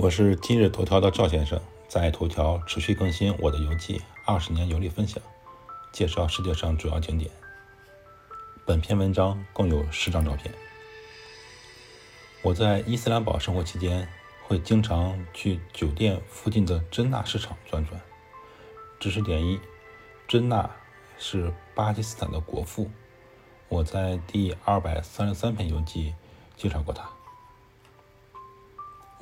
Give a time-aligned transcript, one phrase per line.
[0.00, 5.20] 我是今日头条的赵先生，在头条持续更新我的游记，二十年游历分享，
[5.90, 7.28] 介绍世界上主要景点。
[8.64, 10.54] 本篇文章共有十张照片。
[12.42, 14.08] 我在伊斯兰堡生活期间，
[14.46, 18.00] 会经常去酒店附近的真纳市场转转。
[19.00, 19.58] 知识点一：
[20.28, 20.70] 真纳
[21.18, 22.88] 是巴基斯坦的国父，
[23.68, 26.14] 我在第二百三十三篇游记
[26.56, 27.17] 介绍过他。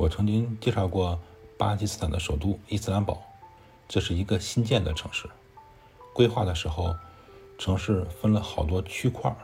[0.06, 1.18] 我曾经介绍过
[1.58, 3.20] 巴基斯坦的首都伊斯兰堡，
[3.88, 5.28] 这是一个新建的城市。
[6.12, 6.94] 规划的时候，
[7.58, 9.34] 城市分了好多区块，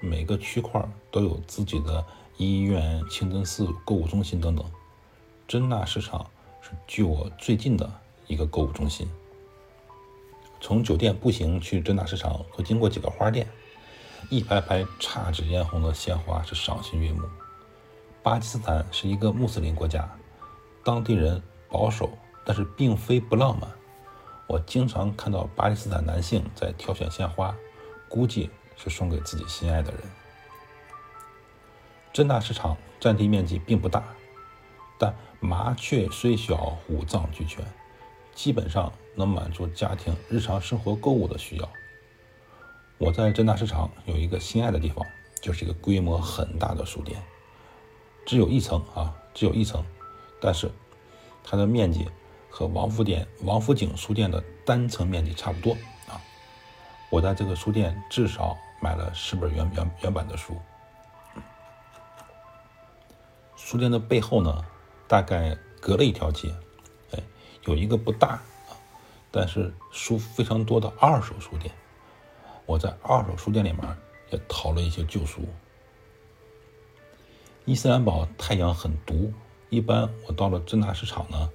[0.00, 4.64] 每个区块都有自己的医院、清真寺、购物中心等等。
[5.48, 6.24] 真纳市场
[6.60, 7.92] 是距我最近的
[8.28, 9.10] 一个购物中心。
[10.60, 13.48] 从酒店步行去真纳市场，会经过几个花店，
[14.30, 17.22] 一排排姹紫嫣红的鲜花是赏心悦目。
[18.22, 20.08] 巴基斯坦是一个穆斯林国家，
[20.84, 22.08] 当地人保守，
[22.44, 23.68] 但是并非不浪漫。
[24.46, 27.52] 我经常看到巴基斯坦男性在挑选鲜花，
[28.08, 30.00] 估计是送给自己心爱的人。
[32.12, 34.04] 真纳市场占地面积并不大，
[34.98, 37.64] 但麻雀虽小，五脏俱全，
[38.36, 41.68] 基本上能满足家庭日常生活购物的需要。
[42.98, 45.04] 我在真纳市场有一个心爱的地方，
[45.40, 47.20] 就是一个规模很大的书店。
[48.24, 49.84] 只有一层啊，只有一层，
[50.40, 50.70] 但是
[51.42, 52.08] 它的面积
[52.48, 55.72] 和王府店、王府井书店的单层面积差不多
[56.08, 56.20] 啊。
[57.10, 60.56] 我在这个书店至少买了十本原原原版的书。
[63.56, 64.64] 书店的背后呢，
[65.08, 66.54] 大概隔了一条街，
[67.12, 67.18] 哎，
[67.64, 68.40] 有一个不大，
[69.30, 71.72] 但是书非常多的二手书店。
[72.66, 73.96] 我在二手书店里面
[74.30, 75.42] 也淘了一些旧书。
[77.64, 79.32] 伊斯兰堡太阳很毒，
[79.70, 81.48] 一般我到了真纳市场呢，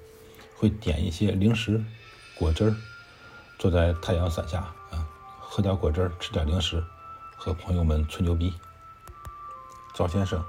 [0.56, 1.84] 会点一些零食、
[2.40, 2.76] 果汁儿，
[3.60, 5.06] 坐在太阳伞下啊，
[5.42, 6.82] 喝点果汁儿，吃点零食，
[7.36, 8.54] 和朋友们吹牛逼。
[9.94, 10.42] 赵先生，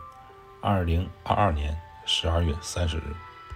[0.61, 1.77] 二零二二年
[2.07, 3.03] 十二月三十日。